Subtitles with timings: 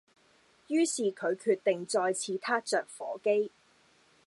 [0.65, 3.51] 於是佢決定再次撻着火機